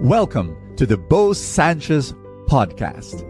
Welcome 0.00 0.76
to 0.76 0.84
the 0.84 0.98
Bo 0.98 1.32
Sanchez 1.32 2.12
podcast. 2.48 3.22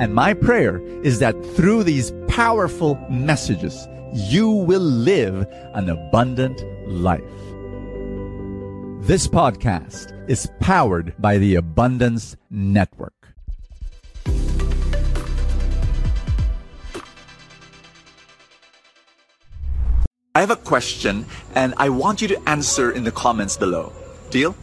And 0.00 0.12
my 0.12 0.34
prayer 0.34 0.80
is 1.04 1.20
that 1.20 1.40
through 1.54 1.84
these 1.84 2.12
powerful 2.26 2.96
messages, 3.08 3.86
you 4.12 4.50
will 4.50 4.80
live 4.80 5.46
an 5.74 5.88
abundant 5.88 6.60
life. 6.88 7.22
This 9.06 9.28
podcast 9.28 10.28
is 10.28 10.48
powered 10.58 11.14
by 11.22 11.38
the 11.38 11.54
Abundance 11.54 12.36
Network. 12.50 13.28
I 20.34 20.40
have 20.40 20.50
a 20.50 20.56
question 20.56 21.26
and 21.54 21.74
I 21.76 21.90
want 21.90 22.20
you 22.20 22.26
to 22.26 22.48
answer 22.48 22.90
in 22.90 23.04
the 23.04 23.12
comments 23.12 23.56
below. 23.56 23.92
Deal? 24.30 24.56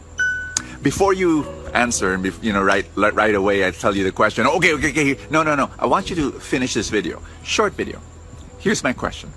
Before 0.86 1.12
you 1.12 1.42
answer 1.74 2.14
and 2.14 2.24
you 2.40 2.52
know 2.52 2.62
right 2.62 2.86
right 2.94 3.34
away 3.34 3.66
I 3.66 3.72
tell 3.72 3.96
you 3.96 4.04
the 4.04 4.12
question. 4.12 4.46
Okay, 4.46 4.72
okay, 4.74 4.90
okay. 4.90 5.18
No, 5.30 5.42
no, 5.42 5.56
no. 5.56 5.68
I 5.80 5.86
want 5.86 6.10
you 6.10 6.14
to 6.14 6.30
finish 6.38 6.74
this 6.74 6.90
video. 6.90 7.20
Short 7.42 7.72
video. 7.72 8.00
Here's 8.60 8.84
my 8.84 8.92
question. 8.92 9.32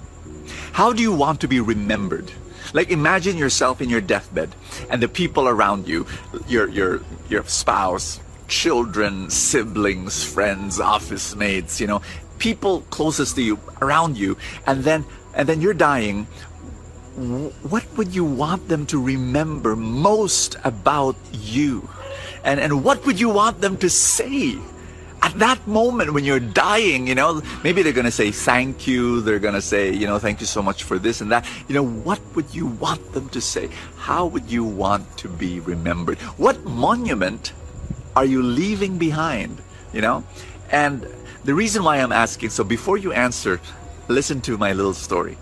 How 0.74 0.94
do 0.94 1.02
you 1.02 1.12
want 1.12 1.42
to 1.42 1.48
be 1.48 1.60
remembered? 1.60 2.32
Like 2.72 2.92
imagine 2.92 3.36
yourself 3.36 3.82
in 3.82 3.90
your 3.90 4.00
deathbed 4.00 4.54
and 4.92 5.02
the 5.02 5.08
people 5.08 5.48
around 5.48 5.88
you, 5.88 6.06
your 6.48 6.70
your 6.70 7.02
your 7.30 7.44
spouse, 7.46 8.20
children, 8.48 9.32
siblings, 9.32 10.24
friends, 10.24 10.80
office 10.80 11.36
mates, 11.36 11.82
you 11.82 11.88
know, 11.88 12.04
people 12.38 12.82
closest 12.92 13.38
to 13.38 13.42
you 13.42 13.58
around 13.82 14.20
you 14.20 14.38
and 14.68 14.84
then 14.84 15.04
and 15.34 15.50
then 15.50 15.62
you're 15.62 15.74
dying 15.74 16.28
what 17.20 17.86
would 17.98 18.16
you 18.16 18.24
want 18.24 18.68
them 18.68 18.86
to 18.88 19.02
remember 19.02 19.76
most 19.76 20.56
about 20.64 21.16
you? 21.34 21.90
And 22.44 22.60
and 22.60 22.84
what 22.84 23.06
would 23.06 23.20
you 23.20 23.30
want 23.30 23.62
them 23.62 23.78
to 23.78 23.90
say 23.90 24.58
at 25.22 25.34
that 25.40 25.68
moment 25.68 26.14
when 26.14 26.24
you're 26.24 26.40
dying 26.40 27.08
you 27.08 27.16
know? 27.16 27.42
Maybe 27.64 27.84
they're 27.84 27.94
going 27.94 28.06
to 28.06 28.12
say 28.12 28.32
thank 28.32 28.88
you. 28.88 29.20
They're 29.22 29.40
going 29.40 29.54
to 29.54 29.62
say 29.62 29.92
you 29.92 30.08
know 30.08 30.20
thank 30.20 30.40
you 30.40 30.48
so 30.48 30.62
much 30.62 30.84
for 30.84 30.98
this 30.98 31.20
and 31.22 31.32
that. 31.32 31.46
You 31.68 31.76
know 31.76 31.86
what 31.86 32.22
would 32.36 32.56
you 32.56 32.68
want 32.68 33.12
them 33.12 33.28
to 33.30 33.42
say? 33.42 33.70
How 33.98 34.26
would 34.26 34.50
you 34.50 34.64
want 34.64 35.18
to 35.18 35.28
be 35.28 35.60
remembered? 35.60 36.20
What 36.38 36.64
monument 36.64 37.54
are 38.16 38.26
you 38.26 38.42
leaving 38.42 38.98
behind 38.98 39.62
you 39.94 40.02
know? 40.02 40.24
And 40.72 41.06
the 41.44 41.54
reason 41.54 41.84
why 41.84 41.98
i'm 41.98 42.12
asking 42.12 42.50
so 42.50 42.64
before 42.64 42.98
you 42.98 43.14
answer 43.14 43.60
listen 44.08 44.42
to 44.42 44.58
my 44.58 44.74
little 44.74 44.94
story 44.94 45.38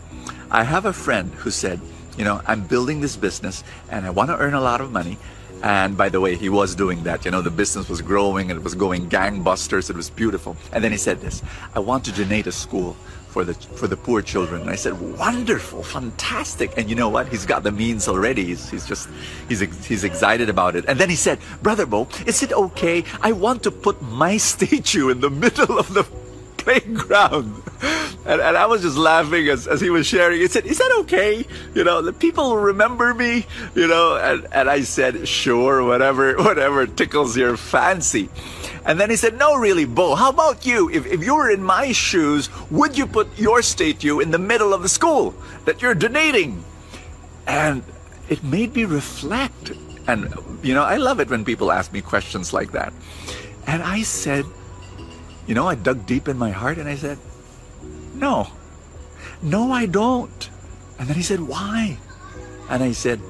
i 0.52 0.64
have 0.64 0.86
a 0.86 0.94
friend 0.94 1.34
who 1.36 1.52
said 1.52 1.80
you 2.18 2.24
know 2.24 2.42
i'm 2.48 2.66
building 2.66 3.02
this 3.02 3.16
business 3.16 3.64
and 3.90 4.06
i 4.06 4.10
want 4.10 4.30
to 4.30 4.38
earn 4.38 4.54
a 4.54 4.62
lot 4.62 4.82
of 4.82 4.92
money 4.92 5.18
and 5.64 5.98
by 5.98 6.10
the 6.10 6.22
way, 6.22 6.36
he 6.36 6.50
was 6.50 6.76
doing 6.76 7.04
that. 7.04 7.26
You 7.26 7.32
know, 7.32 7.42
the 7.42 7.52
business 7.52 7.90
was 7.90 8.02
growing 8.02 8.52
and 8.52 8.60
it 8.60 8.64
was 8.64 8.76
going 8.76 9.10
gangbusters. 9.10 9.90
It 9.90 9.96
was 9.96 10.10
beautiful. 10.10 10.56
And 10.72 10.84
then 10.84 10.92
he 10.92 10.98
said 10.98 11.22
this, 11.22 11.42
I 11.74 11.80
want 11.80 12.06
to 12.06 12.12
donate 12.12 12.48
a 12.48 12.52
school 12.52 12.96
for 13.30 13.44
the 13.44 13.54
for 13.54 13.88
the 13.88 13.98
poor 13.98 14.22
children. 14.22 14.62
And 14.62 14.70
I 14.70 14.76
said, 14.76 14.94
wonderful, 15.18 15.84
fantastic. 15.84 16.78
And 16.78 16.90
you 16.90 16.96
know 16.96 17.10
what? 17.10 17.28
He's 17.30 17.46
got 17.46 17.64
the 17.64 17.72
means 17.72 18.08
already. 18.08 18.46
He's, 18.46 18.70
he's 18.70 18.86
just, 18.86 19.10
he's, 19.50 19.62
he's 19.86 20.04
excited 20.04 20.50
about 20.50 20.76
it. 20.76 20.86
And 20.88 21.00
then 21.00 21.10
he 21.10 21.16
said, 21.16 21.40
Brother 21.62 21.86
Bo, 21.86 22.08
is 22.26 22.44
it 22.44 22.54
okay? 22.54 23.04
I 23.22 23.32
want 23.32 23.64
to 23.64 23.72
put 23.72 24.02
my 24.02 24.38
statue 24.52 25.10
in 25.10 25.22
the 25.22 25.30
middle 25.30 25.78
of 25.78 25.94
the 25.94 26.04
playground. 26.68 27.64
And, 28.26 28.42
and 28.42 28.58
I 28.58 28.66
was 28.66 28.82
just 28.82 28.98
laughing 28.98 29.48
as, 29.48 29.68
as 29.68 29.80
he 29.80 29.90
was 29.90 30.06
sharing. 30.06 30.42
He 30.42 30.48
said, 30.48 30.66
Is 30.66 30.80
that 30.80 30.92
okay? 31.00 31.46
You 31.74 31.84
know, 31.84 32.02
the 32.02 32.12
people 32.12 32.58
remember 32.58 33.14
me, 33.14 33.46
you 33.74 33.88
know, 33.88 34.18
and, 34.18 34.46
and 34.52 34.70
I 34.70 34.82
said, 34.82 35.28
Sure, 35.28 35.84
whatever, 35.84 36.36
whatever 36.44 36.86
tickles 36.86 37.38
your 37.38 37.56
fancy. 37.56 38.30
And 38.86 39.00
then 39.00 39.10
he 39.10 39.16
said, 39.16 39.38
No, 39.38 39.56
really, 39.56 39.86
Bo, 39.86 40.16
how 40.16 40.30
about 40.30 40.66
you? 40.66 40.90
If, 40.90 41.06
if 41.06 41.24
you 41.24 41.36
were 41.36 41.50
in 41.50 41.64
my 41.64 41.94
shoes, 41.94 42.50
would 42.70 42.98
you 42.98 43.08
put 43.08 43.28
your 43.40 43.62
statue 43.62 44.20
in 44.20 44.32
the 44.32 44.40
middle 44.40 44.74
of 44.74 44.82
the 44.82 44.90
school 44.90 45.34
that 45.64 45.82
you're 45.82 45.96
donating? 45.96 46.66
And 47.48 47.84
it 48.28 48.44
made 48.44 48.76
me 48.76 48.84
reflect. 48.84 49.72
And, 50.06 50.34
you 50.64 50.74
know, 50.74 50.84
I 50.84 50.98
love 50.98 51.22
it 51.22 51.30
when 51.30 51.46
people 51.46 51.72
ask 51.72 51.94
me 51.94 52.02
questions 52.02 52.52
like 52.52 52.72
that. 52.74 52.92
And 53.66 53.84
I 53.84 54.02
said, 54.04 54.46
you 55.48 55.56
know, 55.56 55.68
I 55.68 55.76
dug 55.76 56.06
deep 56.06 56.28
in 56.28 56.38
my 56.38 56.52
heart 56.52 56.78
and 56.78 56.88
I 56.88 56.96
said, 56.96 57.18
No, 58.14 58.48
no, 59.42 59.72
I 59.72 59.86
don't. 59.86 60.50
And 61.00 61.08
then 61.08 61.16
he 61.16 61.24
said, 61.24 61.42
Why? 61.42 61.98
And 62.70 62.84
I 62.84 62.92
said, 62.92 63.22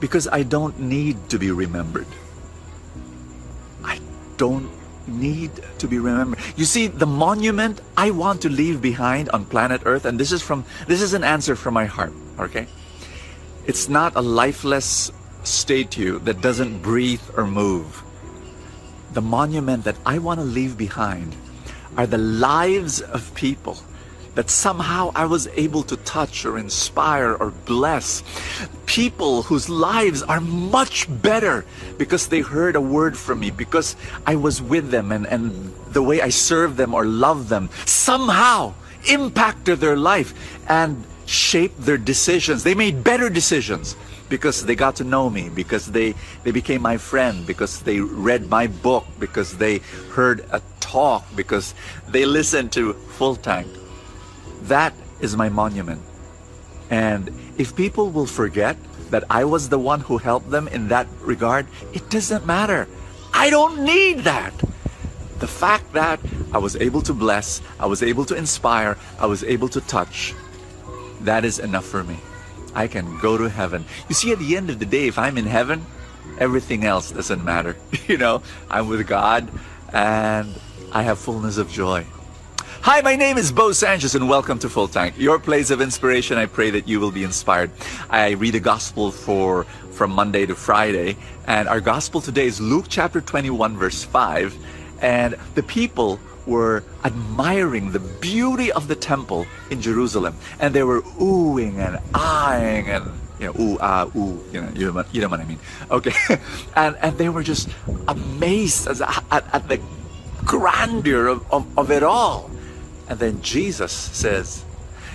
Because 0.00 0.26
I 0.26 0.42
don't 0.42 0.78
need 0.80 1.30
to 1.30 1.38
be 1.38 1.52
remembered. 1.52 2.10
I 3.84 4.00
don't 4.36 4.68
need 5.06 5.52
to 5.78 5.86
be 5.86 5.98
remembered. 5.98 6.40
You 6.56 6.64
see, 6.64 6.88
the 6.88 7.06
monument 7.06 7.80
I 7.96 8.10
want 8.10 8.42
to 8.42 8.48
leave 8.48 8.82
behind 8.82 9.28
on 9.30 9.44
planet 9.44 9.82
Earth, 9.84 10.04
and 10.04 10.18
this 10.18 10.32
is 10.32 10.42
from 10.42 10.64
this 10.88 11.00
is 11.00 11.14
an 11.14 11.22
answer 11.22 11.54
from 11.54 11.74
my 11.74 11.84
heart, 11.84 12.12
okay? 12.40 12.66
It's 13.66 13.88
not 13.88 14.16
a 14.16 14.20
lifeless 14.20 15.12
statue 15.44 16.18
that 16.20 16.40
doesn't 16.40 16.82
breathe 16.82 17.22
or 17.36 17.46
move. 17.46 18.02
The 19.12 19.22
monument 19.22 19.84
that 19.84 19.96
I 20.04 20.18
want 20.18 20.40
to 20.40 20.44
leave 20.44 20.76
behind 20.76 21.36
are 21.96 22.06
the 22.06 22.18
lives 22.18 23.00
of 23.00 23.34
people 23.34 23.78
that 24.34 24.50
somehow 24.50 25.12
I 25.14 25.26
was 25.26 25.46
able 25.54 25.82
to 25.84 25.96
touch 25.98 26.44
or 26.44 26.58
inspire 26.58 27.34
or 27.34 27.50
bless. 27.50 28.22
People 28.86 29.42
whose 29.42 29.68
lives 29.68 30.22
are 30.22 30.40
much 30.40 31.06
better 31.22 31.64
because 31.98 32.28
they 32.28 32.40
heard 32.40 32.74
a 32.74 32.80
word 32.80 33.16
from 33.16 33.40
me, 33.40 33.50
because 33.50 33.96
I 34.26 34.36
was 34.36 34.60
with 34.60 34.90
them 34.90 35.12
and, 35.12 35.26
and 35.26 35.72
the 35.92 36.02
way 36.02 36.20
I 36.20 36.30
served 36.30 36.76
them 36.76 36.94
or 36.94 37.04
loved 37.06 37.48
them 37.48 37.70
somehow 37.86 38.74
impacted 39.08 39.80
their 39.80 39.96
life 39.96 40.34
and 40.68 41.04
shaped 41.26 41.80
their 41.80 41.98
decisions. 41.98 42.64
They 42.64 42.74
made 42.74 43.04
better 43.04 43.28
decisions 43.28 43.96
because 44.28 44.64
they 44.64 44.74
got 44.74 44.96
to 44.96 45.04
know 45.04 45.28
me, 45.30 45.48
because 45.48 45.92
they, 45.92 46.14
they 46.42 46.50
became 46.50 46.82
my 46.82 46.96
friend, 46.96 47.46
because 47.46 47.80
they 47.80 48.00
read 48.00 48.48
my 48.48 48.66
book, 48.66 49.06
because 49.18 49.56
they 49.56 49.78
heard 50.12 50.44
a 50.50 50.60
talk, 50.80 51.24
because 51.36 51.74
they 52.08 52.24
listened 52.24 52.72
to 52.72 52.94
Full 52.94 53.36
Tank. 53.36 53.68
That 54.62 54.94
is 55.20 55.36
my 55.36 55.48
monument. 55.48 56.00
And 56.90 57.30
if 57.58 57.76
people 57.76 58.10
will 58.10 58.26
forget 58.26 58.76
that 59.10 59.24
I 59.30 59.44
was 59.44 59.68
the 59.68 59.78
one 59.78 60.00
who 60.00 60.18
helped 60.18 60.50
them 60.50 60.68
in 60.68 60.88
that 60.88 61.06
regard, 61.20 61.66
it 61.92 62.08
doesn't 62.10 62.46
matter. 62.46 62.88
I 63.32 63.50
don't 63.50 63.84
need 63.84 64.20
that. 64.20 64.54
The 65.38 65.46
fact 65.46 65.92
that 65.92 66.20
I 66.52 66.58
was 66.58 66.76
able 66.76 67.02
to 67.02 67.12
bless, 67.12 67.60
I 67.78 67.86
was 67.86 68.02
able 68.02 68.24
to 68.26 68.34
inspire, 68.34 68.96
I 69.18 69.26
was 69.26 69.44
able 69.44 69.68
to 69.68 69.80
touch, 69.82 70.34
that 71.24 71.44
is 71.44 71.58
enough 71.58 71.84
for 71.84 72.04
me. 72.04 72.18
I 72.74 72.86
can 72.88 73.18
go 73.18 73.36
to 73.38 73.48
heaven. 73.48 73.84
You 74.08 74.14
see, 74.14 74.32
at 74.32 74.38
the 74.38 74.56
end 74.56 74.70
of 74.70 74.78
the 74.78 74.86
day, 74.86 75.06
if 75.06 75.18
I'm 75.18 75.38
in 75.38 75.46
heaven, 75.46 75.86
everything 76.38 76.84
else 76.84 77.10
doesn't 77.12 77.44
matter. 77.44 77.76
You 78.06 78.18
know, 78.18 78.42
I'm 78.70 78.88
with 78.88 79.06
God 79.06 79.48
and 79.90 80.54
I 80.92 81.02
have 81.02 81.18
fullness 81.18 81.56
of 81.56 81.70
joy. 81.70 82.04
Hi, 82.82 83.00
my 83.00 83.16
name 83.16 83.38
is 83.38 83.50
Bo 83.50 83.72
Sanchez 83.72 84.14
and 84.14 84.28
welcome 84.28 84.58
to 84.58 84.68
Full 84.68 84.88
Tank, 84.88 85.14
your 85.16 85.38
place 85.38 85.70
of 85.70 85.80
inspiration. 85.80 86.36
I 86.36 86.44
pray 86.44 86.68
that 86.68 86.86
you 86.86 87.00
will 87.00 87.10
be 87.10 87.24
inspired. 87.24 87.70
I 88.10 88.32
read 88.32 88.52
the 88.52 88.60
gospel 88.60 89.10
for 89.10 89.64
from 89.92 90.10
Monday 90.10 90.44
to 90.44 90.54
Friday, 90.54 91.16
and 91.46 91.66
our 91.66 91.80
gospel 91.80 92.20
today 92.20 92.44
is 92.44 92.60
Luke 92.60 92.84
chapter 92.90 93.22
21 93.22 93.78
verse 93.78 94.04
5, 94.04 94.54
and 95.00 95.34
the 95.54 95.62
people 95.62 96.20
were 96.46 96.84
admiring 97.04 97.92
the 97.92 98.00
beauty 98.00 98.70
of 98.72 98.88
the 98.88 98.94
temple 98.94 99.46
in 99.70 99.80
Jerusalem, 99.80 100.36
and 100.60 100.74
they 100.74 100.82
were 100.82 101.02
oohing 101.20 101.78
and 101.78 101.98
eyeing 102.14 102.88
and 102.88 103.10
you 103.38 103.46
know, 103.46 103.54
ooh, 103.60 103.78
ah, 103.80 104.06
ooh, 104.14 104.38
you 104.52 104.60
know, 104.60 104.70
you 104.74 104.92
know, 104.92 105.04
you 105.10 105.20
know 105.20 105.28
what 105.28 105.40
I 105.40 105.44
mean. 105.44 105.58
Okay, 105.90 106.14
and 106.76 106.96
and 107.02 107.18
they 107.18 107.28
were 107.28 107.42
just 107.42 107.68
amazed 108.06 108.86
at, 108.86 109.00
at, 109.30 109.44
at 109.52 109.68
the 109.68 109.80
grandeur 110.44 111.26
of, 111.26 111.52
of, 111.52 111.78
of 111.78 111.90
it 111.90 112.02
all. 112.02 112.50
And 113.08 113.18
then 113.18 113.42
Jesus 113.42 113.92
says, 113.92 114.64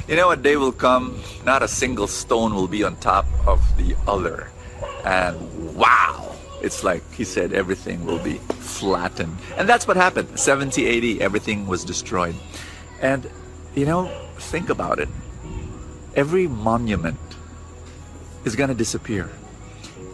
you 0.08 0.16
know, 0.16 0.32
a 0.32 0.38
day 0.38 0.58
will 0.58 0.72
come, 0.72 1.22
not 1.46 1.64
a 1.64 1.68
single 1.68 2.08
stone 2.08 2.54
will 2.54 2.68
be 2.68 2.84
on 2.84 2.98
top 2.98 3.26
of 3.48 3.62
the 3.78 3.96
other. 4.08 4.50
And 5.06 5.76
wow, 5.76 6.36
it's 6.62 6.84
like 6.84 7.04
he 7.14 7.24
said, 7.24 7.54
everything 7.54 8.06
will 8.06 8.20
be 8.20 8.36
flattened. 8.60 9.38
And 9.58 9.68
that's 9.68 9.88
what 9.88 9.98
happened. 9.98 10.40
70 10.40 10.86
80, 10.86 11.22
everything 11.22 11.68
was 11.68 11.84
destroyed. 11.84 12.36
And, 13.02 13.30
you 13.76 13.86
know, 13.86 14.08
think 14.38 14.70
about 14.70 15.00
it. 15.00 15.10
Every 16.16 16.48
monument 16.48 17.20
is 18.46 18.56
going 18.56 18.70
to 18.70 18.76
disappear. 18.76 19.30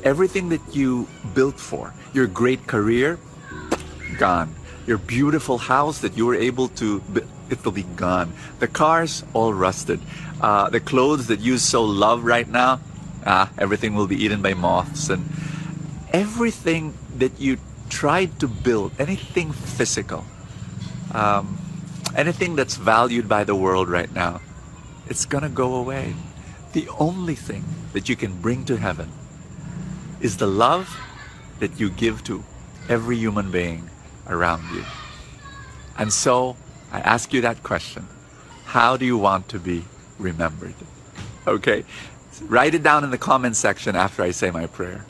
Everything 0.04 0.50
that 0.50 0.76
you 0.76 1.08
built 1.34 1.60
for, 1.60 1.94
your 2.14 2.28
great 2.28 2.68
career, 2.68 3.20
gone. 4.18 4.54
Your 4.86 5.00
beautiful 5.00 5.58
house 5.58 6.00
that 6.00 6.16
you 6.16 6.28
were 6.28 6.36
able 6.36 6.68
to, 6.80 7.02
it'll 7.50 7.72
be 7.72 7.84
gone. 7.96 8.34
The 8.60 8.68
cars, 8.68 9.24
all 9.34 9.54
rusted. 9.54 10.00
Uh, 10.42 10.70
the 10.70 10.80
clothes 10.80 11.28
that 11.28 11.40
you 11.40 11.58
so 11.58 11.84
love 11.84 12.24
right 12.24 12.48
now, 12.48 12.80
ah, 13.26 13.50
everything 13.58 13.96
will 13.96 14.06
be 14.06 14.24
eaten 14.24 14.42
by 14.44 14.54
moths 14.54 15.10
and 15.10 15.26
everything 16.16 16.98
that 17.18 17.42
you 17.42 17.58
tried 17.90 18.40
to 18.40 18.48
build, 18.48 18.94
anything 18.98 19.52
physical, 19.52 20.24
um, 21.14 21.58
anything 22.16 22.56
that's 22.56 22.78
valued 22.78 23.28
by 23.28 23.44
the 23.44 23.54
world 23.54 23.90
right 23.90 24.14
now, 24.14 24.40
it's 25.10 25.26
gonna 25.26 25.50
go 25.50 25.76
away. 25.76 26.16
The 26.72 26.88
only 27.00 27.36
thing 27.36 27.66
that 27.92 28.08
you 28.08 28.16
can 28.16 28.40
bring 28.42 28.64
to 28.66 28.78
heaven 28.78 29.12
is 30.22 30.38
the 30.38 30.48
love 30.48 30.88
that 31.60 31.82
you 31.82 31.90
give 31.90 32.24
to 32.24 32.44
every 32.88 33.18
human 33.18 33.52
being 33.52 33.90
around 34.26 34.64
you. 34.74 34.86
And 35.98 36.14
so 36.14 36.56
I 36.94 37.02
ask 37.02 37.34
you 37.34 37.42
that 37.42 37.62
question 37.62 38.08
How 38.68 38.96
do 38.96 39.06
you 39.06 39.18
want 39.18 39.50
to 39.50 39.60
be 39.60 39.84
remembered? 40.18 40.76
Okay? 41.46 41.84
Write 42.42 42.74
it 42.74 42.84
down 42.84 43.04
in 43.04 43.12
the 43.12 43.18
comment 43.18 43.58
section 43.58 43.98
after 43.98 44.24
I 44.24 44.32
say 44.32 44.50
my 44.50 44.68
prayer. 44.68 45.06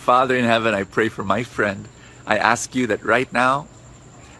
Father 0.00 0.34
in 0.34 0.46
heaven, 0.46 0.72
I 0.72 0.84
pray 0.84 1.10
for 1.10 1.22
my 1.22 1.42
friend. 1.42 1.86
I 2.26 2.38
ask 2.38 2.74
you 2.74 2.86
that 2.86 3.04
right 3.04 3.30
now, 3.34 3.68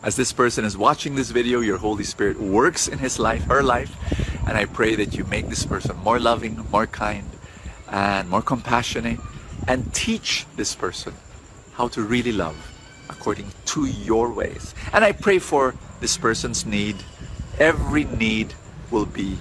as 0.03 0.17
this 0.17 0.33
person 0.33 0.65
is 0.65 0.75
watching 0.75 1.17
this 1.17 1.31
video, 1.31 1.61
your 1.61 1.77
Holy 1.77 2.03
Spirit 2.03 2.41
works 2.41 2.89
in 2.89 2.99
his 2.99 3.19
life, 3.19 3.45
her 3.45 3.63
life, 3.63 3.95
and 4.49 4.57
I 4.57 4.65
pray 4.65 4.95
that 4.95 5.15
you 5.15 5.25
make 5.25 5.49
this 5.51 5.67
person 5.67 5.99
more 5.99 6.19
loving, 6.19 6.67
more 6.73 6.87
kind, 6.87 7.29
and 7.91 8.31
more 8.31 8.41
compassionate, 8.41 9.21
and 9.69 9.93
teach 9.93 10.47
this 10.57 10.75
person 10.75 11.13
how 11.75 11.89
to 11.89 12.01
really 12.01 12.33
love 12.33 12.57
according 13.11 13.53
to 13.67 13.85
your 13.85 14.33
ways. 14.33 14.75
And 14.95 15.05
I 15.05 15.13
pray 15.13 15.39
for 15.39 15.75
this 16.01 16.17
person's 16.17 16.65
need. 16.65 16.97
Every 17.59 18.05
need 18.05 18.55
will 18.91 19.07
be 19.07 19.37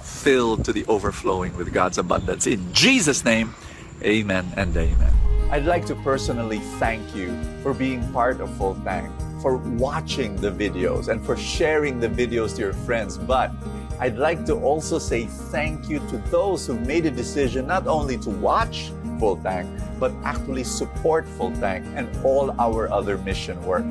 filled 0.00 0.64
to 0.64 0.72
the 0.72 0.86
overflowing 0.86 1.54
with 1.54 1.70
God's 1.74 1.98
abundance. 1.98 2.46
In 2.46 2.72
Jesus' 2.72 3.26
name, 3.26 3.54
amen 4.02 4.54
and 4.56 4.74
amen. 4.74 5.17
I'd 5.50 5.64
like 5.64 5.86
to 5.86 5.94
personally 5.94 6.58
thank 6.78 7.16
you 7.16 7.34
for 7.62 7.72
being 7.72 8.06
part 8.12 8.42
of 8.42 8.54
Full 8.58 8.74
Tank, 8.84 9.10
for 9.40 9.56
watching 9.56 10.36
the 10.36 10.50
videos, 10.50 11.08
and 11.08 11.24
for 11.24 11.38
sharing 11.38 11.98
the 11.98 12.08
videos 12.08 12.54
to 12.56 12.60
your 12.60 12.74
friends. 12.74 13.16
But 13.16 13.52
I'd 13.98 14.18
like 14.18 14.44
to 14.44 14.56
also 14.56 14.98
say 14.98 15.24
thank 15.24 15.88
you 15.88 16.00
to 16.10 16.18
those 16.28 16.66
who 16.66 16.78
made 16.80 17.06
a 17.06 17.10
decision 17.10 17.66
not 17.66 17.86
only 17.86 18.18
to 18.18 18.28
watch 18.28 18.92
Full 19.18 19.38
Tank, 19.38 19.66
but 19.98 20.12
actually 20.22 20.64
support 20.64 21.26
Full 21.26 21.52
Tank 21.52 21.86
and 21.94 22.14
all 22.26 22.54
our 22.60 22.92
other 22.92 23.16
mission 23.16 23.58
work. 23.64 23.86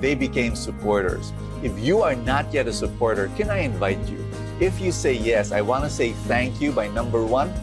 They 0.00 0.16
became 0.16 0.56
supporters. 0.56 1.32
If 1.62 1.78
you 1.78 2.02
are 2.02 2.16
not 2.16 2.52
yet 2.52 2.66
a 2.66 2.72
supporter, 2.72 3.30
can 3.36 3.48
I 3.48 3.58
invite 3.58 4.04
you? 4.08 4.26
If 4.58 4.80
you 4.80 4.90
say 4.90 5.12
yes, 5.12 5.52
I 5.52 5.60
want 5.60 5.84
to 5.84 5.90
say 5.90 6.14
thank 6.26 6.60
you 6.60 6.72
by 6.72 6.88
number 6.88 7.24
one, 7.24 7.54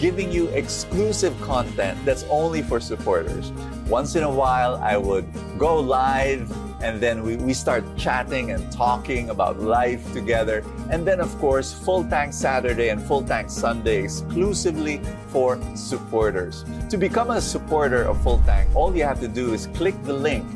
giving 0.00 0.32
you 0.32 0.48
exclusive 0.48 1.38
content 1.42 2.02
that's 2.06 2.24
only 2.30 2.62
for 2.62 2.80
supporters. 2.80 3.52
Once 3.86 4.16
in 4.16 4.22
a 4.22 4.30
while, 4.30 4.76
I 4.76 4.96
would 4.96 5.26
go 5.58 5.78
live 5.78 6.50
and 6.82 6.98
then 6.98 7.22
we, 7.22 7.36
we 7.36 7.52
start 7.52 7.84
chatting 7.98 8.52
and 8.52 8.72
talking 8.72 9.28
about 9.28 9.60
life 9.60 10.10
together. 10.14 10.64
And 10.90 11.06
then, 11.06 11.20
of 11.20 11.28
course, 11.38 11.74
Full 11.74 12.04
Tank 12.04 12.32
Saturday 12.32 12.88
and 12.88 13.02
Full 13.02 13.22
Tank 13.22 13.50
Sunday 13.50 14.02
exclusively 14.02 15.02
for 15.28 15.60
supporters. 15.74 16.64
To 16.88 16.96
become 16.96 17.30
a 17.30 17.40
supporter 17.40 18.04
of 18.04 18.22
Full 18.22 18.38
Tank, 18.46 18.74
all 18.74 18.96
you 18.96 19.04
have 19.04 19.20
to 19.20 19.28
do 19.28 19.52
is 19.52 19.66
click 19.74 20.02
the 20.04 20.14
link 20.14 20.46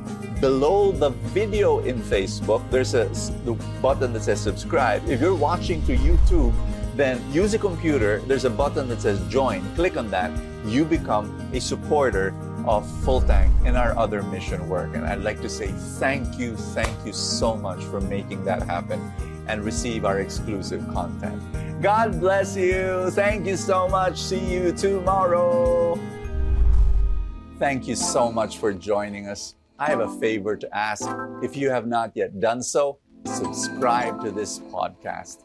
below 0.41 0.93
the 0.93 1.11
video 1.33 1.81
in 1.81 2.01
Facebook. 2.01 2.63
There's 2.71 2.95
a 2.95 3.09
the 3.45 3.53
button 3.83 4.15
that 4.15 4.23
says 4.23 4.41
subscribe. 4.41 5.07
If 5.09 5.21
you're 5.21 5.35
watching 5.35 5.83
through 5.83 5.99
YouTube, 5.99 6.55
then 6.97 7.21
use 7.33 7.55
a 7.55 7.59
computer. 7.59 8.21
There's 8.21 8.45
a 8.45 8.51
button 8.51 8.89
that 8.89 9.01
says 9.01 9.21
join. 9.29 9.63
Click 9.75 9.97
on 9.97 10.11
that. 10.11 10.31
You 10.65 10.85
become 10.85 11.27
a 11.53 11.61
supporter 11.61 12.35
of 12.67 12.89
Full 13.03 13.21
Tank 13.21 13.53
and 13.65 13.77
our 13.77 13.97
other 13.99 14.23
mission 14.23 14.69
work. 14.69 14.95
And 14.95 15.05
I'd 15.05 15.23
like 15.23 15.41
to 15.43 15.49
say 15.49 15.69
thank 15.99 16.39
you, 16.39 16.57
thank 16.57 16.95
you 17.05 17.13
so 17.13 17.57
much 17.57 17.83
for 17.85 18.01
making 18.01 18.45
that 18.45 18.63
happen 18.63 19.01
and 19.47 19.65
receive 19.65 20.05
our 20.05 20.21
exclusive 20.21 20.87
content. 20.93 21.43
God 21.83 22.21
bless 22.21 22.57
you. 22.57 23.11
Thank 23.11 23.47
you 23.47 23.57
so 23.57 23.89
much. 23.89 24.19
See 24.19 24.41
you 24.41 24.73
tomorrow. 24.73 25.99
Thank 27.59 27.87
you 27.87 27.95
so 27.95 28.33
much 28.33 28.59
for 28.59 28.73
joining 28.73 29.29
us. 29.29 29.55
I 29.79 29.91
have 29.91 30.01
a 30.01 30.09
favor 30.19 30.57
to 30.57 30.77
ask. 30.77 31.09
If 31.43 31.57
you 31.57 31.71
have 31.71 31.87
not 31.87 32.13
yet 32.15 32.41
done 32.41 32.63
so, 32.63 32.99
subscribe 33.27 34.23
to 34.25 34.31
this 34.31 34.61
podcast 34.61 35.45